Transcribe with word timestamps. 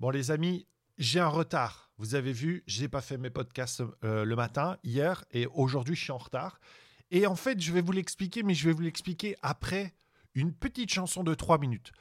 Bon, 0.00 0.10
les 0.10 0.30
amis, 0.30 0.66
j'ai 0.98 1.20
un 1.20 1.28
retard. 1.28 1.90
Vous 1.98 2.14
avez 2.14 2.32
vu, 2.32 2.64
j'ai 2.66 2.88
pas 2.88 3.00
fait 3.00 3.16
mes 3.16 3.30
podcasts 3.30 3.82
euh, 4.02 4.24
le 4.24 4.36
matin, 4.36 4.76
hier, 4.82 5.24
et 5.30 5.46
aujourd'hui, 5.46 5.94
je 5.94 6.02
suis 6.02 6.12
en 6.12 6.18
retard. 6.18 6.58
Et 7.10 7.26
en 7.26 7.36
fait, 7.36 7.60
je 7.60 7.72
vais 7.72 7.80
vous 7.80 7.92
l'expliquer, 7.92 8.42
mais 8.42 8.54
je 8.54 8.68
vais 8.68 8.74
vous 8.74 8.82
l'expliquer 8.82 9.36
après 9.42 9.94
une 10.34 10.52
petite 10.52 10.92
chanson 10.92 11.22
de 11.22 11.34
3 11.34 11.58
minutes. 11.58 11.92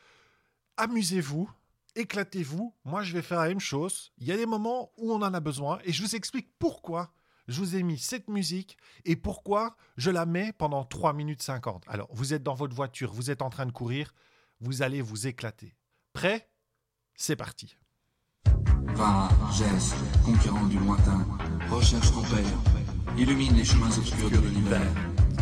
Amusez-vous, 0.77 1.49
éclatez-vous. 1.95 2.73
Moi, 2.83 3.03
je 3.03 3.13
vais 3.13 3.21
faire 3.21 3.39
la 3.39 3.49
même 3.49 3.59
chose. 3.59 4.11
Il 4.17 4.25
y 4.25 4.31
a 4.31 4.37
des 4.37 4.47
moments 4.47 4.91
où 4.97 5.13
on 5.13 5.21
en 5.21 5.33
a 5.33 5.39
besoin, 5.39 5.79
et 5.83 5.93
je 5.93 6.01
vous 6.01 6.15
explique 6.15 6.49
pourquoi 6.57 7.13
je 7.47 7.59
vous 7.59 7.75
ai 7.75 7.83
mis 7.83 7.99
cette 7.99 8.29
musique 8.29 8.77
et 9.05 9.15
pourquoi 9.15 9.75
je 9.97 10.09
la 10.09 10.25
mets 10.25 10.53
pendant 10.53 10.83
3 10.83 11.13
minutes 11.13 11.43
50. 11.43 11.83
Alors, 11.87 12.07
vous 12.11 12.33
êtes 12.33 12.43
dans 12.43 12.55
votre 12.55 12.75
voiture, 12.75 13.13
vous 13.13 13.29
êtes 13.29 13.41
en 13.41 13.49
train 13.49 13.65
de 13.65 13.71
courir, 13.71 14.15
vous 14.61 14.81
allez 14.81 15.01
vous 15.01 15.27
éclater. 15.27 15.75
Prêt? 16.13 16.49
C'est 17.15 17.35
parti. 17.35 17.75
Va, 18.95 19.29
geste, 19.51 19.95
conquérant 20.23 20.65
du 20.65 20.77
lointain, 20.77 21.25
recherche 21.71 22.11
ton 22.11 22.21
père, 22.21 22.45
illumine 23.17 23.55
les 23.55 23.65
chemins 23.65 23.89
obscurs 23.97 24.29
de 24.29 24.37
l'univers. 24.37 24.81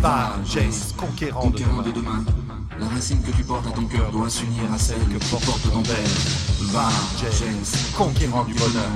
Va, 0.01 0.35
geste, 0.45 0.95
conquérant 0.95 1.47
de 1.47 1.51
conquérant 1.51 1.81
demain. 1.81 1.83
de 1.83 1.91
demain, 1.91 2.25
la 2.79 2.87
racine 2.87 3.21
que 3.21 3.31
tu 3.31 3.43
portes 3.43 3.67
à 3.67 3.71
ton 3.71 3.85
cœur 3.85 4.11
doit 4.11 4.29
s'unir 4.29 4.71
à 4.73 4.77
celle 4.77 5.03
que 5.07 5.17
porte 5.29 5.69
ton 5.71 5.83
père. 5.83 6.11
Va, 6.71 6.89
geste, 7.19 7.93
conquérant 7.95 8.45
du 8.45 8.53
bonheur. 8.53 8.91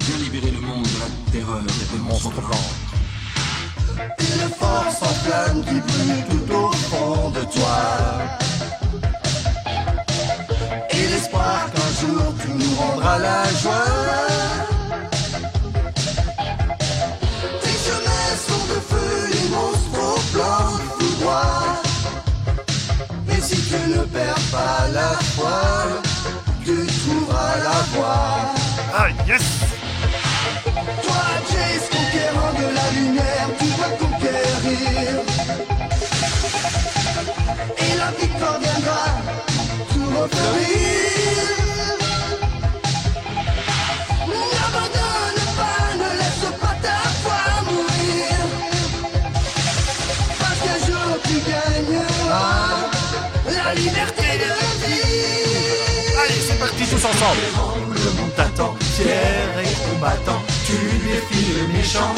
viens 0.00 0.18
libérer 0.18 0.50
le 0.50 0.60
monde 0.60 0.82
de 0.84 0.98
la 0.98 1.32
terreur 1.32 1.62
et 1.62 1.96
des 1.96 2.02
monstres 2.02 2.30
Monstre 2.30 2.40
blancs. 2.40 2.50
blanc. 2.50 4.10
Une 4.18 4.50
force 4.54 5.02
en 5.02 5.14
flamme 5.24 5.62
qui 5.64 5.80
brûle 5.80 6.24
tout 6.30 6.54
au 6.54 6.72
fond 6.72 7.30
de 7.30 7.40
toi. 7.40 8.69
Jour 12.00 12.34
tu 12.40 12.50
nous 12.52 12.74
rendras 12.76 13.18
la 13.18 13.44
joie. 13.60 14.69
Tous 57.00 57.06
ensemble 57.06 57.40
Le 57.92 58.20
monde 58.20 58.34
t'attend, 58.36 58.74
fier 58.96 59.48
et 59.62 59.90
combattant, 59.90 60.42
tu 60.66 60.76
défies 61.06 61.72
méchants. 61.72 62.14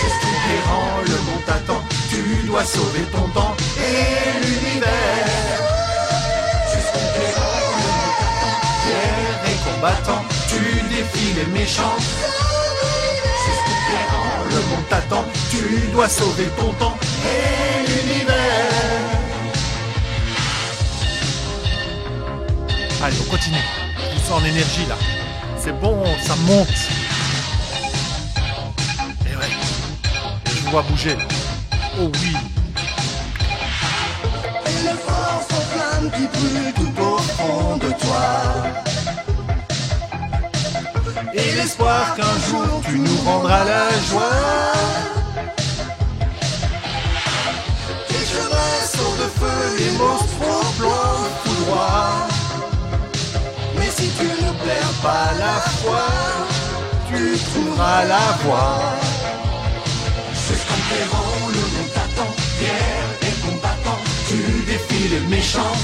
C'est 0.00 0.14
conquérant, 0.24 0.90
le 1.06 1.18
monde 1.26 1.44
t'attend, 1.46 1.82
tu 2.10 2.46
dois 2.46 2.64
sauver 2.64 3.02
ton 3.12 3.28
temps 3.28 3.54
et 3.76 4.44
l'univers. 4.44 4.90
Le 6.74 6.80
fier 8.84 9.34
et 9.46 9.56
combattant, 9.68 10.22
tu 10.48 10.60
défies 10.88 11.34
les 11.34 11.46
méchants. 11.58 11.96
C'est 13.42 13.60
conquérant, 13.68 14.32
le 14.50 14.60
monde 14.70 14.88
t'attend, 14.88 15.24
tu 15.50 15.62
dois 15.92 16.08
sauver 16.08 16.46
ton 16.58 16.72
temps 16.72 16.96
et 17.24 17.88
l'univers. 17.88 17.97
Allez, 23.00 23.16
on 23.20 23.30
continue. 23.30 23.56
Ils 24.12 24.20
sont 24.22 24.34
en 24.34 24.44
énergie 24.44 24.84
là. 24.88 24.96
C'est 25.56 25.78
bon, 25.80 26.04
ça 26.20 26.34
monte. 26.36 26.68
Et 29.24 29.36
ouais. 29.36 29.52
Et 30.46 30.50
je 30.50 30.64
vous 30.64 30.70
vois 30.70 30.82
bouger. 30.82 31.16
Oh 32.00 32.10
oui. 32.12 32.36
Une 34.66 34.96
force 34.96 35.46
en 35.52 35.62
flamme 35.70 36.10
qui 36.10 36.26
brûle 36.26 36.72
tout 36.74 37.02
au 37.02 37.18
fond 37.18 37.76
de 37.76 37.90
toi. 38.02 38.26
Et 41.34 41.54
l'espoir 41.54 42.16
qu'un 42.16 42.50
jour 42.50 42.82
tu 42.84 42.98
nous 42.98 43.18
rendras 43.24 43.64
la 43.64 43.90
joie. 44.10 44.67
Tu 57.52 57.60
trouveras 57.60 58.04
la 58.04 58.36
voie. 58.44 58.78
C'est 60.34 60.62
conquérant, 60.66 61.48
le 61.48 61.60
monde 61.74 61.92
t'attend, 61.94 62.32
fier 62.58 63.04
et 63.22 63.34
combattant, 63.46 64.00
tu 64.28 64.36
défies 64.66 65.08
les 65.08 65.20
méchants. 65.20 65.76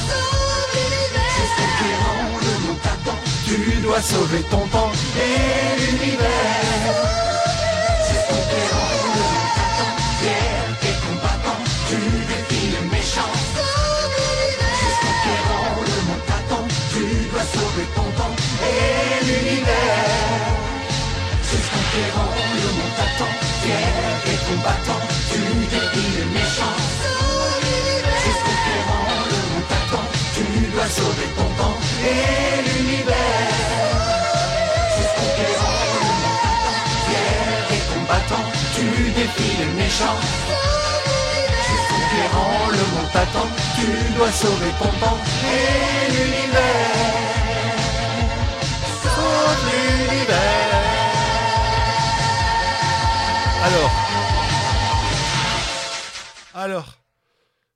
C'est 1.37 1.51
conquérant, 1.61 2.27
le 2.41 2.67
monde 2.67 2.81
t'attend, 2.83 3.19
Tu 3.47 3.57
dois 3.83 4.01
sauver 4.01 4.43
ton 4.51 4.67
temps 4.69 4.93
et 5.17 5.81
l'univers. 5.81 6.29
c'est 8.07 8.25
conquérant, 8.33 9.04
combattant, 24.55 25.01
tu 25.31 25.41
défies 25.73 26.11
les 26.17 26.27
méchants. 26.37 26.79
C'est 28.23 28.39
conquérant, 28.47 29.11
le 29.31 29.39
monde 29.51 29.67
t'attend, 29.71 30.07
tu 30.35 30.45
dois 30.73 30.89
sauver 30.99 31.29
ton 31.37 31.49
temps 31.61 31.79
et 32.13 32.63
l'univers. 32.67 33.53
C'est 34.95 35.13
conquérant, 35.21 35.79
le 35.95 36.01
monde 36.11 36.29
t'attend, 36.43 36.77
fier 37.07 37.67
et 37.75 37.83
combattant, 37.93 38.47
tu 38.77 38.87
défies 39.19 39.57
les 39.61 39.71
méchants. 39.83 40.21
C'est 41.67 41.85
conquérant, 41.93 42.59
le 42.79 42.85
monde 42.93 43.11
t'attend, 43.13 43.49
tu 43.77 43.87
dois 44.17 44.33
sauver 44.33 44.73
ton 44.81 44.93
temps 45.03 45.19
et 45.53 46.13
l'univers. 46.13 46.95
Alors. 53.67 54.04
Alors. 56.65 57.05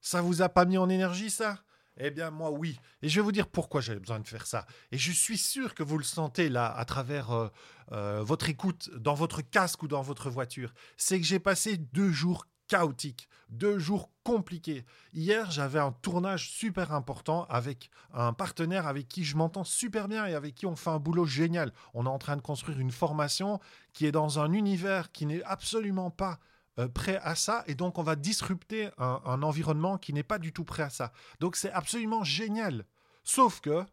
Ça 0.00 0.22
vous 0.22 0.41
a 0.41 0.49
pas 0.49 0.65
mis 0.65 0.78
en 0.78 0.88
énergie 0.88 1.28
ça? 1.28 1.59
Eh 1.99 2.10
bien 2.10 2.31
moi 2.31 2.50
oui. 2.50 2.81
Et 3.03 3.10
je 3.10 3.21
vais 3.21 3.25
vous 3.25 3.32
dire 3.32 3.47
pourquoi 3.47 3.82
j'avais 3.82 4.00
besoin 4.00 4.19
de 4.19 4.26
faire 4.26 4.47
ça. 4.47 4.65
Et 4.93 4.97
je 4.97 5.12
suis 5.12 5.37
sûr 5.37 5.75
que 5.75 5.82
vous 5.82 5.99
le 5.99 6.04
sentez 6.04 6.49
là 6.49 6.75
à 6.75 6.87
travers 6.87 7.31
euh, 7.32 7.49
euh, 7.93 8.22
votre 8.22 8.49
écoute 8.49 8.88
dans 8.97 9.12
votre 9.12 9.43
casque 9.43 9.82
ou 9.82 9.88
dans 9.88 10.00
votre 10.00 10.31
voiture. 10.31 10.72
C'est 10.97 11.21
que 11.21 11.26
j'ai 11.26 11.38
passé 11.38 11.76
deux 11.76 12.10
jours 12.12 12.47
chaotiques, 12.66 13.28
deux 13.50 13.78
jours 13.78 14.10
compliqués. 14.22 14.87
Hier 15.12 15.50
j'avais 15.50 15.81
un 15.81 15.93
tournage 15.93 16.49
super 16.49 16.94
important 16.94 17.44
avec 17.50 17.91
un 18.15 18.32
partenaire 18.32 18.87
avec 18.87 19.06
qui 19.06 19.22
je 19.22 19.37
m'entends 19.37 19.65
super 19.65 20.09
bien 20.09 20.25
et 20.25 20.34
avec 20.34 20.55
qui 20.55 20.65
on 20.65 20.76
fait 20.76 20.88
un 20.88 20.99
boulot 20.99 21.26
génial. 21.26 21.75
On 21.93 22.06
est 22.06 22.08
en 22.08 22.19
train 22.19 22.37
de 22.37 22.43
construire 22.43 22.81
une 22.81 22.93
formation 22.93 23.61
qui 23.93 24.06
est 24.06 24.12
dans 24.12 24.38
un 24.38 24.55
univers 24.55 25.12
qui 25.12 25.26
n'est 25.26 25.43
absolument 25.43 26.11
pas 26.11 26.38
euh, 26.78 26.88
prêt 26.88 27.19
à 27.22 27.34
ça 27.34 27.64
et 27.66 27.75
donc 27.75 27.98
on 27.98 28.02
va 28.02 28.16
disrupter 28.16 28.90
un, 28.98 29.20
un 29.25 29.42
environnement 29.42 29.98
qui 29.98 30.12
n'est 30.12 30.22
pas 30.22 30.38
du 30.38 30.52
tout 30.52 30.64
prêt 30.64 30.82
à 30.82 30.90
ça. 30.90 31.12
Donc 31.40 31.56
c'est 31.56 31.72
absolument 31.72 32.25
génial. 32.25 32.84
Sauf 33.25 33.60
que 33.60 33.84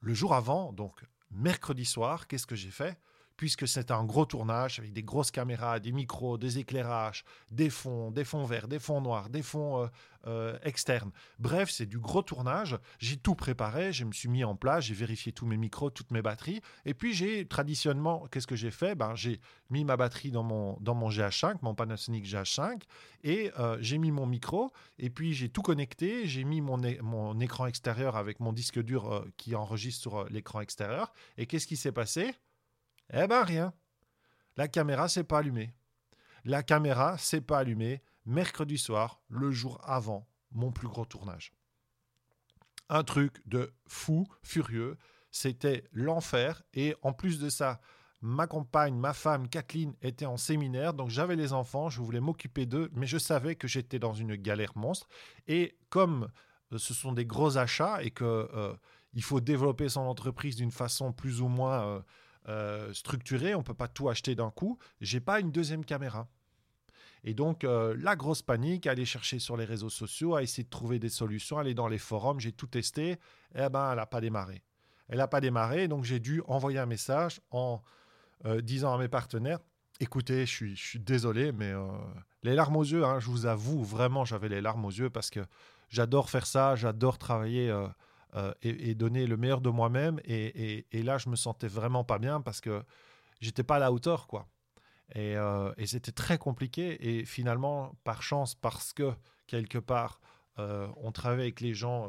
le 0.00 0.14
jour 0.14 0.34
avant, 0.34 0.72
donc 0.72 1.04
mercredi 1.30 1.84
soir, 1.84 2.26
qu'est-ce 2.26 2.46
que 2.46 2.54
j'ai 2.54 2.70
fait? 2.70 2.98
Puisque 3.36 3.66
c'est 3.66 3.90
un 3.90 4.04
gros 4.04 4.24
tournage 4.26 4.78
avec 4.78 4.92
des 4.92 5.02
grosses 5.02 5.30
caméras, 5.30 5.80
des 5.80 5.92
micros, 5.92 6.38
des 6.38 6.58
éclairages, 6.58 7.24
des 7.50 7.70
fonds, 7.70 8.10
des 8.10 8.24
fonds 8.24 8.44
verts, 8.44 8.68
des 8.68 8.78
fonds 8.78 9.00
noirs, 9.00 9.28
des 9.28 9.42
fonds 9.42 9.82
euh, 9.82 9.86
euh, 10.26 10.58
externes. 10.62 11.10
Bref, 11.38 11.70
c'est 11.70 11.86
du 11.86 11.98
gros 11.98 12.22
tournage. 12.22 12.78
J'ai 12.98 13.16
tout 13.16 13.34
préparé, 13.34 13.92
je 13.92 14.04
me 14.04 14.12
suis 14.12 14.28
mis 14.28 14.44
en 14.44 14.56
place, 14.56 14.84
j'ai 14.84 14.94
vérifié 14.94 15.32
tous 15.32 15.46
mes 15.46 15.56
micros, 15.56 15.90
toutes 15.90 16.10
mes 16.12 16.22
batteries. 16.22 16.60
Et 16.84 16.94
puis 16.94 17.12
j'ai 17.12 17.46
traditionnellement, 17.46 18.26
qu'est-ce 18.30 18.46
que 18.46 18.56
j'ai 18.56 18.70
fait? 18.70 18.94
Ben, 18.94 19.14
J'ai 19.14 19.40
mis 19.70 19.84
ma 19.84 19.96
batterie 19.96 20.30
dans 20.30 20.42
mon, 20.42 20.78
dans 20.80 20.94
mon 20.94 21.10
GH5, 21.10 21.56
mon 21.62 21.74
Panasonic 21.74 22.24
GH5, 22.24 22.82
et 23.24 23.50
euh, 23.58 23.76
j'ai 23.80 23.98
mis 23.98 24.12
mon 24.12 24.26
micro, 24.26 24.72
et 24.98 25.10
puis 25.10 25.34
j'ai 25.34 25.48
tout 25.48 25.62
connecté, 25.62 26.26
j'ai 26.26 26.44
mis 26.44 26.60
mon, 26.60 26.80
mon 27.02 27.40
écran 27.40 27.66
extérieur 27.66 28.16
avec 28.16 28.40
mon 28.40 28.52
disque 28.52 28.80
dur 28.82 29.26
qui 29.36 29.54
enregistre 29.54 30.02
sur 30.02 30.24
l'écran 30.30 30.60
extérieur. 30.60 31.12
Et 31.36 31.46
qu'est-ce 31.46 31.66
qui 31.66 31.76
s'est 31.76 31.92
passé? 31.92 32.34
Eh 33.12 33.26
ben 33.26 33.42
rien. 33.42 33.72
La 34.56 34.68
caméra 34.68 35.08
s'est 35.08 35.24
pas 35.24 35.38
allumée. 35.38 35.74
La 36.44 36.62
caméra 36.62 37.18
s'est 37.18 37.40
pas 37.40 37.58
allumée 37.58 38.02
mercredi 38.26 38.78
soir, 38.78 39.20
le 39.28 39.50
jour 39.50 39.80
avant 39.84 40.26
mon 40.52 40.72
plus 40.72 40.88
gros 40.88 41.04
tournage. 41.04 41.52
Un 42.88 43.02
truc 43.02 43.46
de 43.46 43.72
fou, 43.86 44.26
furieux. 44.42 44.96
C'était 45.30 45.84
l'enfer. 45.92 46.62
Et 46.74 46.94
en 47.02 47.12
plus 47.12 47.40
de 47.40 47.48
ça, 47.48 47.80
ma 48.20 48.46
compagne, 48.46 48.96
ma 48.96 49.12
femme, 49.12 49.48
Kathleen, 49.48 49.94
était 50.00 50.26
en 50.26 50.36
séminaire. 50.36 50.94
Donc 50.94 51.10
j'avais 51.10 51.36
les 51.36 51.52
enfants, 51.52 51.88
je 51.90 52.00
voulais 52.00 52.20
m'occuper 52.20 52.66
d'eux, 52.66 52.90
mais 52.94 53.06
je 53.06 53.18
savais 53.18 53.56
que 53.56 53.68
j'étais 53.68 53.98
dans 53.98 54.14
une 54.14 54.36
galère 54.36 54.72
monstre. 54.76 55.08
Et 55.46 55.76
comme 55.90 56.28
euh, 56.72 56.78
ce 56.78 56.94
sont 56.94 57.12
des 57.12 57.26
gros 57.26 57.58
achats 57.58 58.02
et 58.02 58.10
qu'il 58.10 58.26
euh, 58.26 58.74
faut 59.20 59.40
développer 59.40 59.88
son 59.88 60.02
entreprise 60.02 60.56
d'une 60.56 60.70
façon 60.70 61.12
plus 61.12 61.40
ou 61.40 61.48
moins 61.48 61.86
euh, 61.86 62.00
euh, 62.48 62.92
structuré, 62.92 63.54
on 63.54 63.62
peut 63.62 63.74
pas 63.74 63.88
tout 63.88 64.08
acheter 64.08 64.34
d'un 64.34 64.50
coup. 64.50 64.78
J'ai 65.00 65.20
pas 65.20 65.40
une 65.40 65.50
deuxième 65.50 65.84
caméra. 65.84 66.28
Et 67.24 67.32
donc, 67.32 67.64
euh, 67.64 67.96
la 67.98 68.16
grosse 68.16 68.42
panique, 68.42 68.86
aller 68.86 69.06
chercher 69.06 69.38
sur 69.38 69.56
les 69.56 69.64
réseaux 69.64 69.88
sociaux, 69.88 70.34
à 70.34 70.42
essayer 70.42 70.64
de 70.64 70.68
trouver 70.68 70.98
des 70.98 71.08
solutions, 71.08 71.58
aller 71.58 71.72
dans 71.72 71.88
les 71.88 71.98
forums, 71.98 72.38
j'ai 72.38 72.52
tout 72.52 72.66
testé, 72.66 73.16
eh 73.54 73.68
ben, 73.70 73.90
elle 73.90 73.96
n'a 73.96 74.06
pas 74.06 74.20
démarré. 74.20 74.62
Elle 75.08 75.18
n'a 75.18 75.28
pas 75.28 75.40
démarré, 75.40 75.88
donc 75.88 76.04
j'ai 76.04 76.20
dû 76.20 76.42
envoyer 76.46 76.78
un 76.78 76.86
message 76.86 77.40
en 77.50 77.82
euh, 78.44 78.60
disant 78.60 78.94
à 78.94 78.98
mes 78.98 79.08
partenaires, 79.08 79.60
écoutez, 80.00 80.44
je 80.44 80.74
suis, 80.74 80.98
désolé, 80.98 81.50
mais 81.52 81.72
les 82.42 82.54
larmes 82.54 82.76
aux 82.76 82.84
yeux, 82.84 83.04
hein, 83.04 83.20
je 83.20 83.30
vous 83.30 83.46
avoue, 83.46 83.82
vraiment, 83.82 84.26
j'avais 84.26 84.50
les 84.50 84.60
larmes 84.60 84.84
aux 84.84 84.90
yeux 84.90 85.08
parce 85.08 85.30
que 85.30 85.40
j'adore 85.88 86.28
faire 86.28 86.46
ça, 86.46 86.76
j'adore 86.76 87.16
travailler 87.16 87.72
euh, 88.36 88.52
et, 88.62 88.94
donner 88.96 89.26
le 89.26 89.36
meilleur 89.36 89.60
de 89.60 89.70
moi-même. 89.70 90.18
Et, 90.24 90.84
là, 90.92 91.18
je 91.18 91.28
me 91.28 91.36
sentais 91.36 91.68
vraiment 91.68 92.02
pas 92.02 92.18
bien 92.18 92.40
parce 92.40 92.60
que 92.60 92.82
j'étais 93.40 93.62
pas 93.62 93.76
à 93.76 93.78
la 93.78 93.92
hauteur, 93.92 94.26
quoi. 94.26 94.48
Et, 95.14 95.36
euh, 95.36 95.72
c'était 95.84 96.12
très 96.12 96.36
compliqué. 96.36 97.18
Et 97.18 97.24
finalement, 97.24 97.94
par 98.02 98.22
chance, 98.22 98.56
parce 98.56 98.92
que 98.92 99.12
quelque 99.46 99.78
part, 99.78 100.20
euh, 100.58 100.88
on 100.96 101.12
travaille 101.12 101.42
avec 101.42 101.60
les 101.60 101.74
gens 101.74 102.08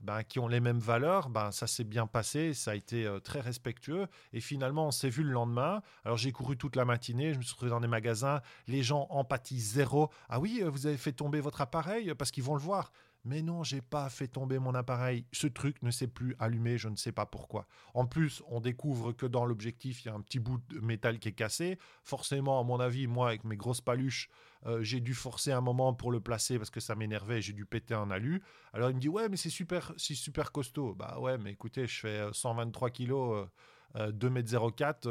ben, 0.00 0.22
qui 0.22 0.38
ont 0.38 0.46
les 0.46 0.60
mêmes 0.60 0.78
valeurs, 0.78 1.28
ben, 1.28 1.50
ça 1.50 1.66
s'est 1.66 1.84
bien 1.84 2.06
passé, 2.06 2.54
ça 2.54 2.72
a 2.72 2.74
été 2.76 3.08
très 3.24 3.40
respectueux. 3.40 4.06
Et 4.32 4.40
finalement, 4.40 4.86
on 4.86 4.90
s'est 4.92 5.08
vu 5.08 5.24
le 5.24 5.32
lendemain. 5.32 5.82
Alors 6.04 6.18
j'ai 6.18 6.30
couru 6.30 6.56
toute 6.56 6.76
la 6.76 6.84
matinée, 6.84 7.32
je 7.32 7.38
me 7.38 7.42
suis 7.42 7.52
retrouvé 7.52 7.70
dans 7.70 7.80
des 7.80 7.88
magasins, 7.88 8.42
les 8.68 8.84
gens 8.84 9.08
empathie 9.10 9.58
zéro. 9.58 10.10
Ah 10.28 10.38
oui, 10.38 10.62
vous 10.64 10.86
avez 10.86 10.98
fait 10.98 11.12
tomber 11.12 11.40
votre 11.40 11.60
appareil 11.60 12.14
parce 12.14 12.30
qu'ils 12.30 12.44
vont 12.44 12.54
le 12.54 12.60
voir. 12.60 12.92
Mais 13.24 13.40
non, 13.40 13.62
j'ai 13.62 13.80
pas 13.80 14.10
fait 14.10 14.28
tomber 14.28 14.58
mon 14.58 14.74
appareil. 14.74 15.24
Ce 15.32 15.46
truc 15.46 15.82
ne 15.82 15.90
s'est 15.90 16.06
plus 16.06 16.36
allumé, 16.38 16.76
je 16.76 16.88
ne 16.88 16.96
sais 16.96 17.12
pas 17.12 17.24
pourquoi. 17.24 17.66
En 17.94 18.06
plus, 18.06 18.42
on 18.48 18.60
découvre 18.60 19.12
que 19.12 19.24
dans 19.24 19.46
l'objectif, 19.46 20.04
il 20.04 20.08
y 20.08 20.10
a 20.10 20.14
un 20.14 20.20
petit 20.20 20.38
bout 20.38 20.58
de 20.68 20.80
métal 20.80 21.18
qui 21.18 21.28
est 21.28 21.32
cassé. 21.32 21.78
Forcément, 22.02 22.60
à 22.60 22.64
mon 22.64 22.80
avis, 22.80 23.06
moi, 23.06 23.28
avec 23.28 23.44
mes 23.44 23.56
grosses 23.56 23.80
paluches, 23.80 24.28
euh, 24.66 24.82
j'ai 24.82 25.00
dû 25.00 25.14
forcer 25.14 25.52
un 25.52 25.62
moment 25.62 25.94
pour 25.94 26.12
le 26.12 26.20
placer 26.20 26.58
parce 26.58 26.70
que 26.70 26.80
ça 26.80 26.94
m'énervait. 26.94 27.40
J'ai 27.40 27.54
dû 27.54 27.64
péter 27.64 27.94
un 27.94 28.10
alu. 28.10 28.42
Alors 28.74 28.90
il 28.90 28.96
me 28.96 29.00
dit 29.00 29.08
ouais, 29.08 29.28
mais 29.30 29.36
c'est 29.36 29.50
super, 29.50 29.92
c'est 29.96 30.14
super 30.14 30.52
costaud. 30.52 30.94
Bah 30.94 31.18
ouais, 31.18 31.38
mais 31.38 31.52
écoutez, 31.52 31.86
je 31.86 32.00
fais 32.00 32.28
123 32.32 32.90
kilos, 32.90 33.48
2 33.94 34.26
m 34.26 34.42
04. 34.76 35.08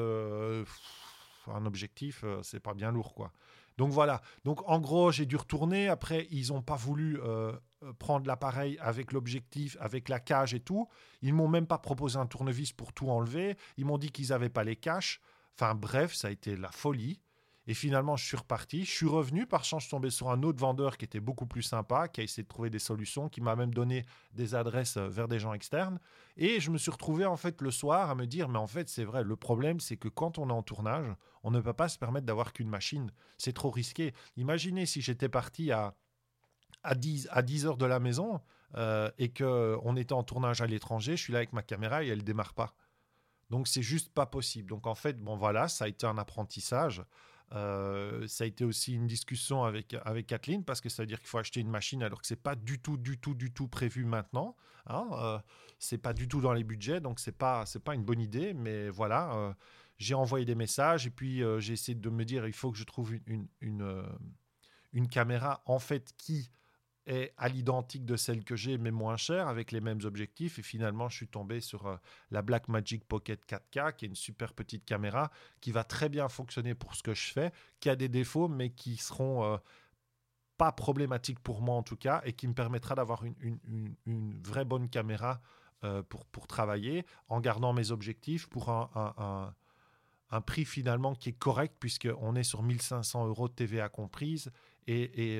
un 1.47 1.65
objectif, 1.65 2.23
euh, 2.23 2.41
c'est 2.43 2.59
pas 2.59 2.73
bien 2.73 2.91
lourd 2.91 3.13
quoi. 3.13 3.31
Donc 3.77 3.91
voilà. 3.91 4.21
Donc 4.45 4.67
en 4.69 4.79
gros, 4.79 5.11
j'ai 5.11 5.25
dû 5.25 5.35
retourner. 5.35 5.87
Après, 5.89 6.27
ils 6.31 6.49
n'ont 6.49 6.61
pas 6.61 6.75
voulu 6.75 7.19
euh, 7.21 7.23
euh, 7.23 7.57
prendre 7.99 8.27
l'appareil 8.27 8.77
avec 8.79 9.11
l'objectif, 9.11 9.77
avec 9.79 10.09
la 10.09 10.19
cage 10.19 10.53
et 10.53 10.59
tout. 10.59 10.87
Ils 11.21 11.33
m'ont 11.33 11.47
même 11.47 11.67
pas 11.67 11.77
proposé 11.77 12.17
un 12.17 12.25
tournevis 12.25 12.71
pour 12.71 12.93
tout 12.93 13.09
enlever. 13.09 13.57
Ils 13.77 13.85
m'ont 13.85 13.97
dit 13.97 14.11
qu'ils 14.11 14.29
n'avaient 14.29 14.49
pas 14.49 14.63
les 14.63 14.75
caches. 14.75 15.21
Enfin 15.55 15.75
bref, 15.75 16.13
ça 16.13 16.29
a 16.29 16.31
été 16.31 16.55
la 16.55 16.71
folie. 16.71 17.19
Et 17.65 17.73
finalement, 17.73 18.17
je 18.17 18.25
suis 18.25 18.35
reparti. 18.35 18.83
Je 18.83 18.91
suis 18.91 19.07
revenu. 19.07 19.45
Par 19.45 19.63
chance, 19.63 19.83
je 19.83 19.87
suis 19.87 19.91
tombé 19.91 20.09
sur 20.09 20.29
un 20.29 20.43
autre 20.43 20.59
vendeur 20.59 20.97
qui 20.97 21.05
était 21.05 21.21
beaucoup 21.21 21.45
plus 21.45 21.61
sympa, 21.61 22.07
qui 22.07 22.19
a 22.19 22.23
essayé 22.23 22.43
de 22.43 22.47
trouver 22.47 22.69
des 22.69 22.79
solutions, 22.79 23.29
qui 23.29 23.39
m'a 23.39 23.55
même 23.55 23.73
donné 23.73 24.05
des 24.33 24.53
adresses 24.55 24.97
euh, 24.97 25.07
vers 25.07 25.27
des 25.27 25.39
gens 25.39 25.53
externes. 25.53 25.99
Et 26.35 26.59
je 26.59 26.71
me 26.71 26.77
suis 26.77 26.91
retrouvé 26.91 27.25
en 27.25 27.37
fait 27.37 27.61
le 27.61 27.71
soir 27.71 28.09
à 28.09 28.15
me 28.15 28.25
dire, 28.25 28.49
mais 28.49 28.59
en 28.59 28.67
fait, 28.67 28.89
c'est 28.89 29.05
vrai, 29.05 29.23
le 29.23 29.35
problème, 29.37 29.79
c'est 29.79 29.97
que 29.97 30.09
quand 30.09 30.39
on 30.39 30.49
est 30.49 30.53
en 30.53 30.63
tournage, 30.63 31.07
on 31.43 31.51
ne 31.51 31.61
peut 31.61 31.73
pas 31.73 31.87
se 31.87 31.97
permettre 31.97 32.25
d'avoir 32.25 32.51
qu'une 32.51 32.69
machine. 32.69 33.11
C'est 33.37 33.53
trop 33.53 33.71
risqué. 33.71 34.13
Imaginez 34.35 34.85
si 34.85 35.01
j'étais 35.01 35.29
parti 35.29 35.71
à, 35.71 35.95
à, 36.83 36.95
10, 36.95 37.27
à 37.31 37.41
10 37.41 37.65
heures 37.65 37.77
de 37.77 37.85
la 37.85 37.99
maison 37.99 38.41
euh, 38.75 39.09
et 39.17 39.31
qu'on 39.31 39.95
était 39.95 40.13
en 40.13 40.23
tournage 40.23 40.61
à 40.61 40.67
l'étranger, 40.67 41.15
je 41.15 41.23
suis 41.23 41.33
là 41.33 41.39
avec 41.39 41.53
ma 41.53 41.63
caméra 41.63 42.03
et 42.03 42.07
elle 42.07 42.19
ne 42.19 42.23
démarre 42.23 42.53
pas. 42.53 42.75
Donc 43.49 43.67
c'est 43.67 43.83
juste 43.83 44.13
pas 44.13 44.25
possible. 44.25 44.69
Donc 44.69 44.87
en 44.87 44.95
fait, 44.95 45.19
bon 45.19 45.35
voilà, 45.35 45.67
ça 45.67 45.85
a 45.85 45.87
été 45.87 46.05
un 46.05 46.17
apprentissage. 46.17 47.03
Euh, 47.51 48.27
ça 48.27 48.45
a 48.45 48.47
été 48.47 48.65
aussi 48.65 48.93
une 48.93 49.05
discussion 49.05 49.63
avec, 49.63 49.95
avec 50.05 50.25
Kathleen 50.25 50.63
parce 50.63 50.81
que 50.81 50.89
ça 50.89 51.03
veut 51.03 51.07
dire 51.07 51.19
qu'il 51.19 51.27
faut 51.27 51.37
acheter 51.37 51.59
une 51.59 51.69
machine 51.69 52.01
alors 52.01 52.19
que 52.21 52.25
c'est 52.25 52.35
pas 52.35 52.55
du 52.55 52.79
tout, 52.79 52.97
du 52.97 53.19
tout, 53.19 53.35
du 53.35 53.51
tout 53.53 53.67
prévu 53.67 54.05
maintenant. 54.05 54.55
Hein, 54.87 55.07
euh, 55.13 55.39
c'est 55.79 55.97
pas 55.97 56.13
du 56.13 56.27
tout 56.27 56.41
dans 56.41 56.53
les 56.53 56.63
budgets, 56.63 56.99
donc 56.99 57.19
c'est 57.19 57.37
pas, 57.37 57.65
c'est 57.65 57.83
pas 57.83 57.95
une 57.95 58.03
bonne 58.03 58.19
idée. 58.19 58.53
Mais 58.53 58.89
voilà, 58.89 59.33
euh, 59.35 59.53
j'ai 59.97 60.15
envoyé 60.15 60.45
des 60.45 60.55
messages 60.55 61.05
et 61.07 61.09
puis 61.09 61.43
euh, 61.43 61.59
j'ai 61.59 61.73
essayé 61.73 61.95
de 61.95 62.09
me 62.09 62.25
dire 62.25 62.47
il 62.47 62.53
faut 62.53 62.71
que 62.71 62.77
je 62.77 62.83
trouve 62.83 63.13
une, 63.27 63.47
une, 63.61 64.03
une 64.91 65.07
caméra 65.07 65.61
en 65.65 65.79
fait 65.79 66.13
qui 66.17 66.49
est 67.05 67.33
à 67.37 67.49
l'identique 67.49 68.05
de 68.05 68.15
celle 68.15 68.43
que 68.43 68.55
j'ai, 68.55 68.77
mais 68.77 68.91
moins 68.91 69.17
chère, 69.17 69.47
avec 69.47 69.71
les 69.71 69.81
mêmes 69.81 69.99
objectifs. 70.03 70.59
Et 70.59 70.61
finalement, 70.61 71.09
je 71.09 71.17
suis 71.17 71.27
tombé 71.27 71.59
sur 71.59 71.87
euh, 71.87 71.97
la 72.31 72.41
Blackmagic 72.41 73.03
Pocket 73.05 73.41
4K, 73.47 73.95
qui 73.95 74.05
est 74.05 74.07
une 74.07 74.15
super 74.15 74.53
petite 74.53 74.85
caméra, 74.85 75.31
qui 75.61 75.71
va 75.71 75.83
très 75.83 76.09
bien 76.09 76.29
fonctionner 76.29 76.75
pour 76.75 76.95
ce 76.95 77.03
que 77.03 77.13
je 77.13 77.31
fais, 77.31 77.51
qui 77.79 77.89
a 77.89 77.95
des 77.95 78.09
défauts, 78.09 78.47
mais 78.47 78.69
qui 78.69 78.97
seront 78.97 79.43
euh, 79.43 79.57
pas 80.57 80.71
problématiques 80.71 81.39
pour 81.39 81.61
moi 81.61 81.75
en 81.75 81.83
tout 81.83 81.97
cas, 81.97 82.21
et 82.25 82.33
qui 82.33 82.47
me 82.47 82.53
permettra 82.53 82.95
d'avoir 82.95 83.23
une, 83.25 83.59
une, 84.05 84.41
vraie 84.41 84.65
bonne 84.65 84.89
caméra 84.89 85.41
euh, 85.83 86.03
pour, 86.03 86.25
pour 86.25 86.47
travailler, 86.47 87.05
en 87.27 87.41
gardant 87.41 87.73
mes 87.73 87.91
objectifs 87.91 88.47
pour 88.47 88.69
un, 88.69 89.53
un, 90.31 90.41
prix 90.41 90.65
finalement 90.65 91.13
qui 91.15 91.29
est 91.29 91.37
correct, 91.37 91.75
puisqu'on 91.79 92.35
est 92.35 92.43
sur 92.43 92.63
1500 92.63 93.27
euros 93.27 93.49
TVA 93.49 93.89
comprise, 93.89 94.51
et 94.87 95.39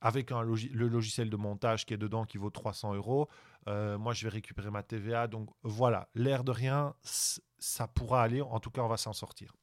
avec 0.00 0.30
le 0.30 0.88
logiciel 0.88 1.30
de 1.30 1.36
montage 1.36 1.84
qui 1.86 1.94
est 1.94 1.98
dedans 1.98 2.24
qui 2.24 2.38
vaut 2.38 2.50
300 2.50 2.94
euros. 2.94 3.28
Euh, 3.66 3.98
moi, 3.98 4.12
je 4.12 4.24
vais 4.24 4.30
récupérer 4.30 4.70
ma 4.70 4.82
TVA. 4.82 5.26
Donc 5.26 5.50
voilà, 5.62 6.08
l'air 6.14 6.44
de 6.44 6.52
rien, 6.52 6.94
ça 7.02 7.88
pourra 7.88 8.22
aller. 8.22 8.40
En 8.40 8.60
tout 8.60 8.70
cas, 8.70 8.82
on 8.82 8.88
va 8.88 8.96
s'en 8.96 9.12
sortir. 9.12 9.54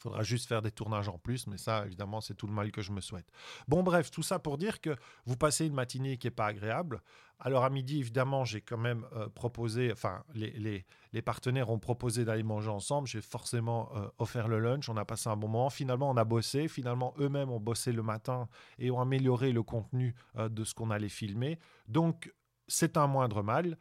Il 0.00 0.04
faudra 0.04 0.22
juste 0.22 0.48
faire 0.48 0.62
des 0.62 0.70
tournages 0.70 1.10
en 1.10 1.18
plus, 1.18 1.46
mais 1.46 1.58
ça, 1.58 1.84
évidemment, 1.84 2.22
c'est 2.22 2.32
tout 2.32 2.46
le 2.46 2.54
mal 2.54 2.72
que 2.72 2.80
je 2.80 2.90
me 2.90 3.02
souhaite. 3.02 3.26
Bon, 3.68 3.82
bref, 3.82 4.10
tout 4.10 4.22
ça 4.22 4.38
pour 4.38 4.56
dire 4.56 4.80
que 4.80 4.96
vous 5.26 5.36
passez 5.36 5.66
une 5.66 5.74
matinée 5.74 6.16
qui 6.16 6.26
n'est 6.26 6.30
pas 6.30 6.46
agréable. 6.46 7.02
Alors, 7.38 7.64
à 7.64 7.70
midi, 7.70 7.98
évidemment, 7.98 8.46
j'ai 8.46 8.62
quand 8.62 8.78
même 8.78 9.04
euh, 9.14 9.28
proposé, 9.28 9.92
enfin, 9.92 10.22
les, 10.34 10.84
les, 11.12 11.22
partenaires 11.22 11.68
ont 11.68 11.78
proposé 11.78 12.24
d'aller 12.24 12.42
manger 12.42 12.70
ensemble. 12.70 13.08
J'ai 13.08 13.20
forcément 13.20 13.90
euh, 13.94 14.08
offert 14.18 14.48
le 14.48 14.58
lunch. 14.58 14.88
On 14.88 14.96
a 14.96 15.04
passé 15.04 15.28
un 15.28 15.36
bon 15.36 15.48
moment. 15.48 15.68
Finalement, 15.68 16.08
on 16.08 16.16
a 16.16 16.24
bossé. 16.24 16.66
Finalement, 16.66 17.12
eux-mêmes 17.18 17.50
ont 17.50 17.60
bossé 17.60 17.92
le 17.92 18.02
matin 18.02 18.48
et 18.78 18.90
ont 18.90 19.00
amélioré 19.02 19.52
le 19.52 19.62
contenu 19.62 20.14
euh, 20.36 20.48
de 20.48 20.64
ce 20.64 20.72
qu'on 20.72 20.90
allait 20.90 21.10
filmer. 21.10 21.58
Donc, 21.88 22.32
c'est 22.68 22.96
un 22.96 23.06
moindre 23.06 23.42
mal. 23.42 23.76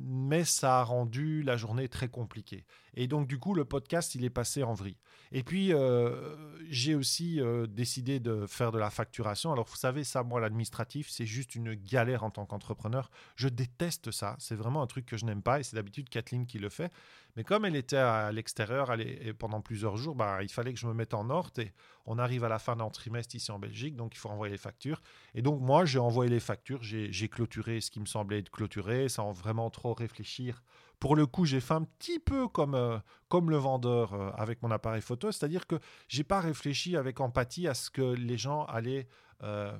Mais 0.00 0.44
ça 0.44 0.80
a 0.80 0.84
rendu 0.84 1.42
la 1.42 1.56
journée 1.56 1.88
très 1.88 2.08
compliquée. 2.08 2.64
Et 3.00 3.06
donc, 3.06 3.28
du 3.28 3.38
coup, 3.38 3.54
le 3.54 3.64
podcast, 3.64 4.16
il 4.16 4.24
est 4.24 4.30
passé 4.30 4.64
en 4.64 4.74
vrille. 4.74 4.96
Et 5.30 5.44
puis, 5.44 5.72
euh, 5.72 6.34
j'ai 6.68 6.96
aussi 6.96 7.40
euh, 7.40 7.68
décidé 7.68 8.18
de 8.18 8.44
faire 8.46 8.72
de 8.72 8.78
la 8.78 8.90
facturation. 8.90 9.52
Alors, 9.52 9.66
vous 9.66 9.76
savez, 9.76 10.02
ça, 10.02 10.24
moi, 10.24 10.40
l'administratif, 10.40 11.08
c'est 11.08 11.24
juste 11.24 11.54
une 11.54 11.74
galère 11.74 12.24
en 12.24 12.30
tant 12.30 12.44
qu'entrepreneur. 12.44 13.12
Je 13.36 13.48
déteste 13.48 14.10
ça. 14.10 14.34
C'est 14.40 14.56
vraiment 14.56 14.82
un 14.82 14.88
truc 14.88 15.06
que 15.06 15.16
je 15.16 15.26
n'aime 15.26 15.42
pas. 15.42 15.60
Et 15.60 15.62
c'est 15.62 15.76
d'habitude 15.76 16.08
Kathleen 16.08 16.44
qui 16.44 16.58
le 16.58 16.70
fait. 16.70 16.90
Mais 17.36 17.44
comme 17.44 17.64
elle 17.64 17.76
était 17.76 17.96
à 17.96 18.32
l'extérieur 18.32 18.92
pendant 19.38 19.60
plusieurs 19.60 19.96
jours, 19.96 20.16
bah, 20.16 20.42
il 20.42 20.48
fallait 20.48 20.74
que 20.74 20.80
je 20.80 20.88
me 20.88 20.92
mette 20.92 21.14
en 21.14 21.30
ordre. 21.30 21.60
Et 21.60 21.72
on 22.04 22.18
arrive 22.18 22.42
à 22.42 22.48
la 22.48 22.58
fin 22.58 22.74
d'un 22.74 22.90
trimestre 22.90 23.36
ici 23.36 23.52
en 23.52 23.60
Belgique, 23.60 23.94
donc 23.94 24.16
il 24.16 24.18
faut 24.18 24.28
envoyer 24.28 24.50
les 24.50 24.58
factures. 24.58 25.00
Et 25.36 25.42
donc, 25.42 25.60
moi, 25.60 25.84
j'ai 25.84 26.00
envoyé 26.00 26.30
les 26.30 26.40
factures. 26.40 26.82
J'ai 26.82 27.28
clôturé 27.28 27.80
ce 27.80 27.92
qui 27.92 28.00
me 28.00 28.06
semblait 28.06 28.40
être 28.40 28.50
clôturé 28.50 29.08
sans 29.08 29.30
vraiment 29.30 29.70
trop 29.70 29.94
réfléchir. 29.94 30.64
Pour 31.00 31.14
le 31.14 31.26
coup, 31.26 31.44
j'ai 31.44 31.60
fait 31.60 31.74
un 31.74 31.84
petit 31.84 32.18
peu 32.18 32.48
comme, 32.48 32.74
euh, 32.74 32.98
le 33.32 33.56
vendeur 33.56 34.14
euh, 34.14 34.30
avec 34.36 34.62
mon 34.62 34.70
appareil 34.70 35.00
photo, 35.00 35.30
c'est-à-dire 35.30 35.66
que 35.66 35.76
j'ai 36.08 36.24
pas 36.24 36.40
réfléchi 36.40 36.96
avec 36.96 37.20
empathie 37.20 37.68
à 37.68 37.74
ce 37.74 37.90
que 37.90 38.02
les 38.02 38.36
gens 38.36 38.64
allaient 38.64 39.06
euh, 39.44 39.76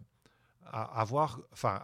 avoir, 0.70 1.40
enfin, 1.52 1.80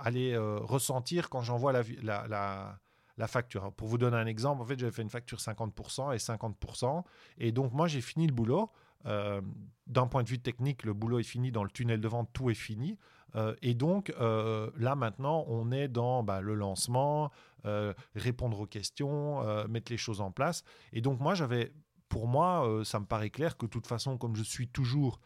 ressentir 0.62 1.30
quand 1.30 1.42
j'envoie 1.42 1.72
la, 1.72 2.78
la, 3.16 3.26
facture. 3.26 3.72
Pour 3.72 3.88
vous 3.88 3.98
donner 3.98 4.16
un 4.16 4.26
exemple, 4.26 4.62
en 4.62 4.66
fait, 4.66 4.78
j'avais 4.78 4.92
fait 4.92 5.02
une 5.02 5.10
facture 5.10 5.38
50% 5.38 6.14
et 6.14 6.18
50%, 6.18 7.02
et 7.38 7.50
donc 7.50 7.72
moi 7.72 7.88
j'ai 7.88 8.02
fini 8.02 8.26
le 8.26 8.34
boulot. 8.34 8.70
D'un 9.04 10.06
point 10.06 10.22
de 10.22 10.28
vue 10.28 10.38
technique, 10.38 10.84
le 10.84 10.92
boulot 10.92 11.18
est 11.18 11.24
fini 11.24 11.50
dans 11.50 11.64
le 11.64 11.70
tunnel 11.70 12.00
de 12.00 12.08
vente, 12.08 12.30
tout 12.32 12.50
est 12.50 12.54
fini. 12.54 12.98
Euh, 13.36 13.54
et 13.62 13.74
donc 13.74 14.12
euh, 14.20 14.70
là 14.76 14.94
maintenant, 14.94 15.44
on 15.48 15.70
est 15.72 15.88
dans 15.88 16.22
bah, 16.22 16.40
le 16.40 16.54
lancement, 16.54 17.30
euh, 17.66 17.94
répondre 18.14 18.60
aux 18.60 18.66
questions, 18.66 19.42
mettre 19.68 19.90
les 19.90 19.98
choses 19.98 20.20
en 20.20 20.30
place. 20.30 20.64
Et 20.92 21.00
donc 21.00 21.20
moi, 21.20 21.34
j'avais, 21.34 21.72
pour 22.08 22.26
moi, 22.26 22.82
ça 22.84 23.00
me 23.00 23.06
paraît 23.06 23.30
clair 23.30 23.56
que 23.56 23.66
de 23.66 23.70
toute 23.70 23.86
façon, 23.86 24.18
comme 24.18 24.36
je 24.36 24.42
suis 24.42 24.68
toujours 24.68 25.20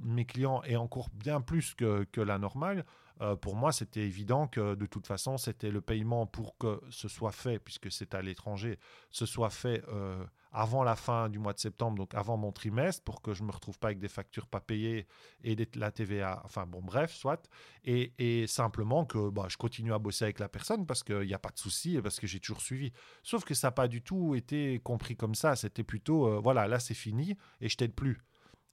mes 0.00 0.24
clients 0.24 0.60
et 0.64 0.76
encore 0.76 1.08
bien 1.14 1.40
plus 1.40 1.74
que 1.74 2.20
la 2.20 2.38
normale, 2.38 2.84
euh, 3.20 3.36
pour 3.36 3.56
moi, 3.56 3.72
c'était 3.72 4.00
évident 4.02 4.46
que 4.46 4.74
de 4.74 4.86
toute 4.86 5.06
façon, 5.06 5.38
c'était 5.38 5.70
le 5.70 5.80
paiement 5.80 6.26
pour 6.26 6.56
que 6.58 6.80
ce 6.90 7.08
soit 7.08 7.32
fait, 7.32 7.58
puisque 7.58 7.90
c'est 7.90 8.14
à 8.14 8.22
l'étranger, 8.22 8.78
ce 9.10 9.26
soit 9.26 9.50
fait 9.50 9.82
euh, 9.88 10.24
avant 10.52 10.84
la 10.84 10.94
fin 10.96 11.28
du 11.28 11.38
mois 11.38 11.52
de 11.52 11.58
septembre, 11.58 11.96
donc 11.98 12.14
avant 12.14 12.36
mon 12.36 12.52
trimestre, 12.52 13.02
pour 13.04 13.20
que 13.20 13.34
je 13.34 13.42
ne 13.42 13.48
me 13.48 13.52
retrouve 13.52 13.78
pas 13.78 13.88
avec 13.88 13.98
des 13.98 14.08
factures 14.08 14.46
pas 14.46 14.60
payées 14.60 15.06
et 15.42 15.56
des- 15.56 15.68
la 15.74 15.90
TVA. 15.90 16.42
Enfin 16.44 16.66
bon, 16.66 16.80
bref, 16.82 17.12
soit. 17.14 17.48
Et, 17.84 18.46
simplement 18.46 19.04
que 19.04 19.30
bah, 19.30 19.46
je 19.48 19.56
continue 19.56 19.92
à 19.92 19.98
bosser 19.98 20.24
avec 20.24 20.38
la 20.38 20.48
personne 20.48 20.86
parce 20.86 21.02
qu'il 21.02 21.20
n'y 21.20 21.34
a 21.34 21.38
pas 21.38 21.50
de 21.50 21.58
souci 21.58 21.96
et 21.96 22.02
parce 22.02 22.20
que 22.20 22.26
j'ai 22.26 22.40
toujours 22.40 22.60
suivi. 22.62 22.92
Sauf 23.22 23.44
que 23.44 23.54
ça 23.54 23.68
n'a 23.68 23.72
pas 23.72 23.88
du 23.88 24.02
tout 24.02 24.34
été 24.34 24.80
compris 24.80 25.16
comme 25.16 25.34
ça. 25.34 25.56
C'était 25.56 25.84
plutôt, 25.84 26.26
euh, 26.28 26.40
voilà, 26.40 26.66
là 26.68 26.78
c'est 26.78 26.94
fini 26.94 27.36
et 27.60 27.68
je 27.68 27.76
t'aide 27.76 27.94
plus. 27.94 28.22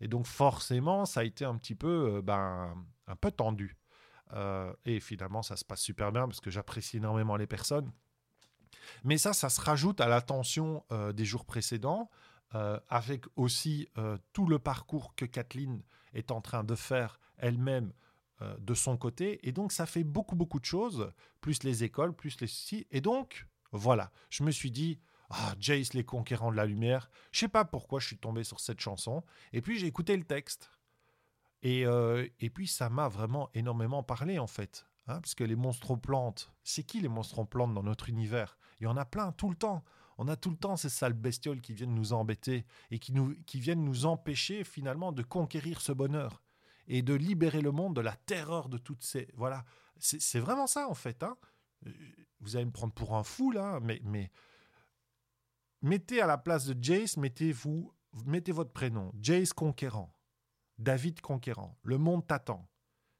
Et 0.01 0.07
donc 0.07 0.25
forcément, 0.27 1.05
ça 1.05 1.21
a 1.21 1.23
été 1.23 1.45
un 1.45 1.57
petit 1.57 1.75
peu, 1.75 2.21
ben, 2.21 2.75
un 3.07 3.15
peu 3.15 3.31
tendu. 3.31 3.75
Euh, 4.35 4.73
et 4.85 4.99
finalement, 4.99 5.41
ça 5.41 5.55
se 5.55 5.65
passe 5.65 5.81
super 5.81 6.11
bien 6.11 6.27
parce 6.27 6.41
que 6.41 6.49
j'apprécie 6.49 6.97
énormément 6.97 7.37
les 7.37 7.47
personnes. 7.47 7.91
Mais 9.03 9.17
ça, 9.17 9.33
ça 9.33 9.49
se 9.49 9.61
rajoute 9.61 10.01
à 10.01 10.07
la 10.07 10.21
tension 10.21 10.83
euh, 10.91 11.13
des 11.13 11.25
jours 11.25 11.45
précédents, 11.45 12.09
euh, 12.53 12.79
avec 12.89 13.25
aussi 13.35 13.87
euh, 13.97 14.17
tout 14.33 14.45
le 14.45 14.59
parcours 14.59 15.15
que 15.15 15.25
Kathleen 15.25 15.81
est 16.13 16.31
en 16.31 16.41
train 16.41 16.63
de 16.63 16.75
faire 16.75 17.19
elle-même 17.37 17.91
de 18.59 18.73
son 18.73 18.97
côté. 18.97 19.47
Et 19.47 19.53
donc, 19.53 19.71
ça 19.71 19.85
fait 19.85 20.03
beaucoup, 20.03 20.35
beaucoup 20.35 20.59
de 20.59 20.65
choses, 20.65 21.09
plus 21.39 21.63
les 21.63 21.85
écoles, 21.85 22.13
plus 22.13 22.37
les 22.41 22.47
soucis. 22.47 22.85
Et 22.91 22.99
donc, 22.99 23.47
voilà, 23.71 24.11
je 24.29 24.43
me 24.43 24.51
suis 24.51 24.71
dit, 24.71 24.99
ah, 25.29 25.55
Jace, 25.57 25.93
les 25.93 26.03
conquérants 26.03 26.51
de 26.51 26.57
la 26.57 26.65
lumière. 26.65 27.09
Je 27.31 27.39
sais 27.39 27.47
pas 27.47 27.63
pourquoi 27.63 28.01
je 28.01 28.07
suis 28.07 28.17
tombé 28.17 28.43
sur 28.43 28.59
cette 28.59 28.81
chanson. 28.81 29.23
Et 29.53 29.61
puis, 29.61 29.79
j'ai 29.79 29.87
écouté 29.87 30.17
le 30.17 30.25
texte. 30.25 30.69
Et, 31.61 31.85
euh, 31.85 32.27
et 32.39 32.49
puis, 32.49 32.67
ça 32.67 32.89
m'a 32.89 33.07
vraiment 33.07 33.49
énormément 33.53 34.03
parlé, 34.03 34.39
en 34.39 34.47
fait. 34.47 34.85
Hein, 35.07 35.21
parce 35.21 35.35
que 35.35 35.43
les 35.43 35.55
monstres-plantes, 35.55 36.51
c'est 36.63 36.83
qui 36.83 36.99
les 37.01 37.07
monstres-plantes 37.07 37.73
dans 37.73 37.83
notre 37.83 38.09
univers? 38.09 38.57
Il 38.79 38.85
y 38.85 38.87
en 38.87 38.97
a 38.97 39.05
plein, 39.05 39.31
tout 39.31 39.49
le 39.49 39.55
temps. 39.55 39.83
On 40.17 40.27
a 40.27 40.35
tout 40.35 40.49
le 40.49 40.57
temps 40.57 40.77
ces 40.77 40.89
sales 40.89 41.13
bestioles 41.13 41.61
qui 41.61 41.73
viennent 41.73 41.93
nous 41.93 42.13
embêter 42.13 42.65
et 42.89 42.99
qui, 42.99 43.11
nous, 43.11 43.35
qui 43.45 43.59
viennent 43.59 43.83
nous 43.83 44.05
empêcher, 44.05 44.63
finalement, 44.63 45.11
de 45.11 45.23
conquérir 45.23 45.81
ce 45.81 45.91
bonheur 45.91 46.41
et 46.87 47.01
de 47.01 47.13
libérer 47.13 47.61
le 47.61 47.71
monde 47.71 47.95
de 47.95 48.01
la 48.01 48.15
terreur 48.15 48.69
de 48.69 48.77
toutes 48.77 49.03
ces... 49.03 49.27
Voilà, 49.35 49.65
c'est 49.97 50.21
c'est 50.21 50.39
vraiment 50.39 50.67
ça, 50.67 50.87
en 50.87 50.93
fait. 50.93 51.21
Hein. 51.23 51.35
Euh, 51.85 51.91
Vous 52.39 52.55
allez 52.55 52.65
me 52.65 52.71
prendre 52.71 52.93
pour 52.93 53.15
un 53.15 53.23
fou, 53.23 53.51
là, 53.51 53.79
mais... 53.81 53.99
mais 54.03 54.31
mettez 55.81 56.21
à 56.21 56.27
la 56.27 56.37
place 56.37 56.65
de 56.65 56.81
Jace, 56.81 57.17
mettez-vous, 57.17 57.93
mettez 58.25 58.51
votre 58.51 58.71
prénom. 58.71 59.11
Jace 59.21 59.53
Conquérant. 59.53 60.14
David 60.77 61.21
Conquérant. 61.21 61.77
Le 61.83 61.97
monde 61.97 62.27
t'attend. 62.27 62.67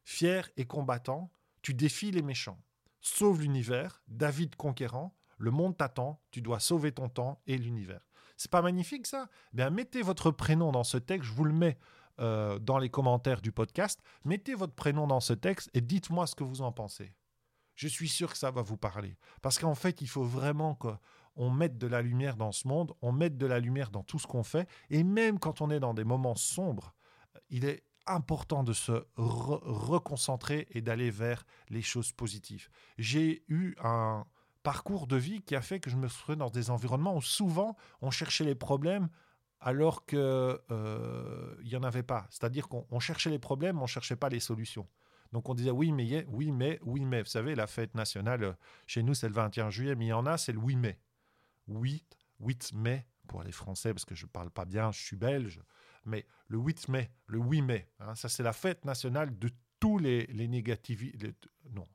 Fier 0.03 0.49
et 0.57 0.65
combattant, 0.65 1.31
tu 1.61 1.73
défies 1.73 2.11
les 2.11 2.21
méchants. 2.21 2.61
Sauve 3.01 3.41
l'univers. 3.41 4.01
David 4.07 4.55
Conquérant. 4.55 5.15
Le 5.37 5.51
monde 5.51 5.77
t'attend. 5.77 6.21
Tu 6.31 6.41
dois 6.41 6.59
sauver 6.59 6.91
ton 6.91 7.09
temps 7.09 7.41
et 7.47 7.57
l'univers. 7.57 8.01
C'est 8.37 8.51
pas 8.51 8.61
magnifique 8.61 9.07
ça? 9.07 9.29
Bien, 9.53 9.69
mettez 9.69 10.01
votre 10.01 10.31
prénom 10.31 10.71
dans 10.71 10.83
ce 10.83 10.97
texte. 10.97 11.29
Je 11.29 11.33
vous 11.33 11.45
le 11.45 11.53
mets 11.53 11.77
euh, 12.19 12.59
dans 12.59 12.77
les 12.77 12.89
commentaires 12.89 13.41
du 13.41 13.51
podcast. 13.51 14.01
Mettez 14.25 14.53
votre 14.53 14.73
prénom 14.73 15.07
dans 15.07 15.21
ce 15.21 15.33
texte 15.33 15.69
et 15.73 15.81
dites-moi 15.81 16.27
ce 16.27 16.35
que 16.35 16.43
vous 16.43 16.61
en 16.61 16.71
pensez. 16.71 17.13
Je 17.75 17.87
suis 17.87 18.09
sûr 18.09 18.31
que 18.31 18.37
ça 18.37 18.51
va 18.51 18.61
vous 18.61 18.77
parler. 18.77 19.17
Parce 19.41 19.59
qu'en 19.59 19.75
fait, 19.75 20.01
il 20.01 20.07
faut 20.07 20.23
vraiment 20.23 20.75
qu'on 20.75 21.49
mette 21.49 21.77
de 21.77 21.87
la 21.87 22.01
lumière 22.01 22.35
dans 22.35 22.51
ce 22.51 22.67
monde, 22.67 22.93
on 23.01 23.11
mette 23.11 23.37
de 23.37 23.45
la 23.45 23.59
lumière 23.59 23.91
dans 23.91 24.03
tout 24.03 24.19
ce 24.19 24.27
qu'on 24.27 24.43
fait. 24.43 24.67
Et 24.89 25.03
même 25.03 25.39
quand 25.39 25.61
on 25.61 25.69
est 25.69 25.79
dans 25.79 25.93
des 25.93 26.05
moments 26.05 26.35
sombres, 26.35 26.93
il 27.49 27.65
est 27.65 27.83
important 28.07 28.63
de 28.63 28.73
se 28.73 28.91
re- 29.17 29.59
reconcentrer 29.63 30.67
et 30.71 30.81
d'aller 30.81 31.09
vers 31.09 31.45
les 31.69 31.81
choses 31.81 32.11
positives. 32.11 32.69
J'ai 32.97 33.43
eu 33.47 33.75
un 33.83 34.25
parcours 34.63 35.07
de 35.07 35.15
vie 35.15 35.41
qui 35.41 35.55
a 35.55 35.61
fait 35.61 35.79
que 35.79 35.89
je 35.89 35.95
me 35.95 36.07
retrouvé 36.07 36.35
dans 36.35 36.49
des 36.49 36.69
environnements 36.69 37.15
où 37.15 37.21
souvent 37.21 37.75
on 38.01 38.11
cherchait 38.11 38.43
les 38.43 38.55
problèmes 38.55 39.09
alors 39.59 40.05
qu'il 40.05 40.19
n'y 40.19 41.75
en 41.75 41.83
avait 41.83 42.03
pas. 42.03 42.27
C'est-à-dire 42.29 42.67
qu'on 42.67 42.85
on 42.91 42.99
cherchait 42.99 43.29
les 43.29 43.39
problèmes, 43.39 43.79
on 43.79 43.83
ne 43.83 43.87
cherchait 43.87 44.15
pas 44.15 44.29
les 44.29 44.39
solutions. 44.39 44.87
Donc 45.31 45.49
on 45.49 45.53
disait 45.55 45.71
oui 45.71 45.91
mais, 45.91 46.05
y 46.05 46.15
est- 46.15 46.25
oui 46.29 46.51
mais, 46.51 46.79
oui 46.83 47.03
mais. 47.05 47.21
Vous 47.23 47.29
savez, 47.29 47.55
la 47.55 47.67
fête 47.67 47.95
nationale, 47.95 48.43
euh, 48.43 48.53
chez 48.85 49.01
nous 49.03 49.13
c'est 49.15 49.27
le 49.27 49.33
21 49.33 49.69
juillet, 49.69 49.95
mais 49.95 50.05
il 50.05 50.09
y 50.09 50.13
en 50.13 50.25
a, 50.25 50.37
c'est 50.37 50.51
le 50.51 50.59
8 50.59 50.75
mai. 50.75 50.99
8, 51.67 52.17
8 52.39 52.73
mai, 52.73 53.07
pour 53.27 53.41
les 53.43 53.51
Français, 53.51 53.93
parce 53.93 54.05
que 54.05 54.13
je 54.15 54.25
ne 54.25 54.29
parle 54.29 54.51
pas 54.51 54.65
bien, 54.65 54.91
je 54.91 55.01
suis 55.01 55.15
belge, 55.17 55.59
mais 56.05 56.25
le 56.47 56.57
8 56.57 56.89
mai, 56.89 57.11
le 57.27 57.39
8 57.39 57.61
mai, 57.61 57.89
hein, 57.99 58.15
ça 58.15 58.29
c'est 58.29 58.43
la 58.43 58.53
fête 58.53 58.85
nationale 58.85 59.37
de 59.37 59.49
tous 59.79 59.97
les, 59.97 60.25
les 60.27 60.47
non, 61.71 61.87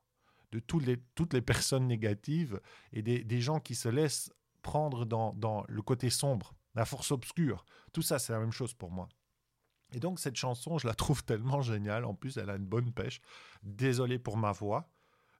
de 0.52 0.59
tous 0.59 0.81
les, 0.81 0.99
toutes 1.14 1.33
les 1.33 1.43
personnes 1.43 1.87
négatives 1.87 2.61
et 2.93 3.02
des, 3.02 3.25
des 3.25 3.40
gens 3.40 3.61
qui 3.61 3.75
se 3.75 3.88
laissent 3.88 4.33
prendre 4.62 5.05
dans, 5.05 5.33
dans 5.35 5.64
le 5.69 5.83
côté 5.83 6.11
sombre, 6.11 6.55
la 6.75 6.85
force 6.85 7.11
obscure. 7.11 7.64
Tout 7.93 8.02
ça, 8.02 8.19
c'est 8.19 8.33
la 8.33 8.40
même 8.40 8.52
chose 8.52 8.75
pour 8.75 8.90
moi. 8.90 9.09
Et 9.93 9.99
donc 9.99 10.21
cette 10.21 10.37
chanson, 10.37 10.79
je 10.79 10.87
la 10.87 10.95
trouve 10.95 11.25
tellement 11.25 11.62
géniale. 11.62 12.05
En 12.05 12.14
plus, 12.14 12.37
elle 12.37 12.50
a 12.50 12.57
une 12.57 12.67
bonne 12.67 12.93
pêche. 12.93 13.21
Désolé 13.62 14.19
pour 14.19 14.37
ma 14.37 14.52
voix. 14.52 14.88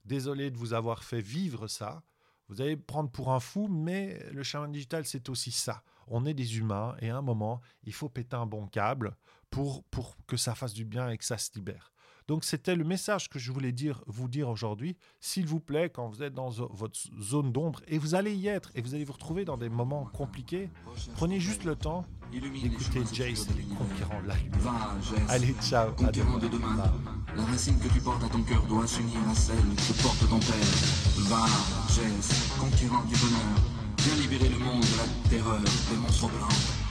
Désolé 0.05 0.51
de 0.51 0.57
vous 0.57 0.73
avoir 0.73 1.05
fait 1.05 1.21
vivre 1.21 1.69
ça. 1.69 2.03
Vous 2.51 2.61
allez 2.61 2.77
prendre 2.77 3.09
pour 3.09 3.31
un 3.33 3.39
fou, 3.39 3.69
mais 3.69 4.19
le 4.33 4.43
chaman 4.43 4.73
digital, 4.73 5.05
c'est 5.05 5.29
aussi 5.29 5.53
ça. 5.53 5.85
On 6.09 6.27
est 6.27 6.35
des 6.35 6.59
humains 6.59 6.97
et 7.01 7.09
à 7.09 7.17
un 7.17 7.23
moment, 7.23 7.61
il 7.85 7.95
faut 7.95 8.09
péter 8.09 8.35
un 8.35 8.45
bon 8.45 8.67
câble 8.67 9.17
pour, 9.51 9.85
pour 9.85 10.17
que 10.27 10.37
ça 10.37 10.57
fasse 10.57 10.75
du 10.75 10.85
bien 10.85 11.09
et 11.11 11.17
que 11.17 11.25
ça 11.25 11.39
se 11.39 11.53
libère. 11.55 11.93
Donc 12.31 12.45
c'était 12.45 12.77
le 12.77 12.85
message 12.85 13.29
que 13.29 13.41
je 13.41 13.51
voulais 13.51 13.73
dire, 13.73 14.05
vous 14.07 14.29
dire 14.29 14.49
aujourd'hui. 14.49 14.97
S'il 15.19 15.49
vous 15.49 15.59
plaît, 15.59 15.91
quand 15.91 16.07
vous 16.07 16.23
êtes 16.23 16.33
dans 16.33 16.49
votre 16.49 16.97
zone 17.21 17.51
d'ombre, 17.51 17.81
et 17.89 17.99
vous 17.99 18.15
allez 18.15 18.37
y 18.37 18.47
être, 18.47 18.71
et 18.77 18.83
vous 18.83 18.95
allez 18.95 19.03
vous 19.03 19.15
retrouver 19.15 19.45
dans 19.45 19.57
des 19.57 19.69
moments 19.69 20.05
compliqués, 20.13 20.71
prenez 21.17 21.41
juste 21.41 21.65
le 21.65 21.75
temps 21.75 22.07
d'écouter 22.31 23.01
Jace 23.13 23.49
et 23.51 23.55
les 23.55 23.65
conquérants 23.65 24.23
de 24.23 24.29
la 24.29 24.37
lumière. 24.37 24.95
Allez, 25.29 25.57
ciao. 25.61 25.91
conquérant 25.91 26.39
de 26.39 26.47
demain. 26.47 26.93
La 27.37 27.45
racine 27.47 27.81
que 27.81 27.93
tu 27.93 28.01
portes 28.01 28.23
à 28.23 28.29
ton 28.29 28.45
cœur 28.45 28.63
doit 28.69 28.87
s'unir 28.87 29.19
à 29.29 29.35
celle 29.35 29.57
que 29.57 30.01
porte 30.01 30.21
ton 30.29 30.39
père. 30.39 31.27
Va, 31.31 31.47
Jess, 31.89 32.53
conquérant 32.61 33.03
du 33.07 33.17
bonheur. 33.17 33.59
Viens 33.99 34.15
libérer 34.23 34.51
le 34.51 34.59
monde 34.61 34.83
de 34.83 34.97
la 34.99 35.31
terreur 35.31 35.59
des 35.59 35.97
monstres 35.97 36.29
blancs. 36.29 36.90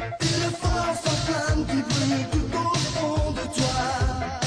Une 0.00 0.50
force 0.60 1.06
en 1.06 1.16
flamme 1.24 1.64
qui 1.66 1.76
brûle 1.82 2.26
tout 2.32 2.58
au 2.58 2.74
fond 2.74 3.30
de 3.32 3.54
toi. 3.54 4.43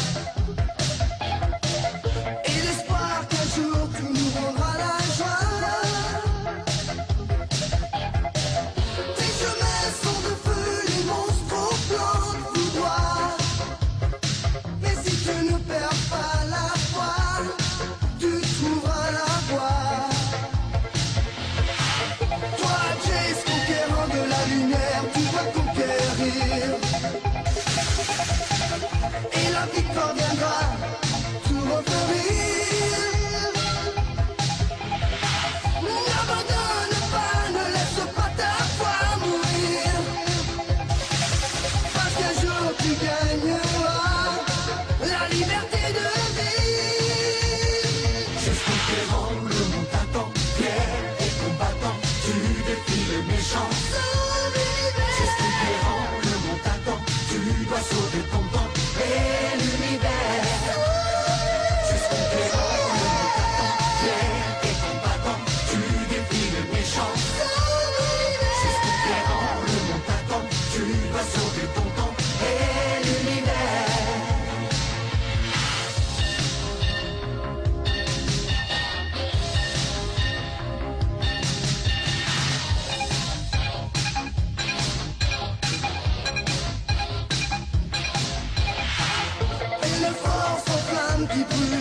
qui. 91.43 91.76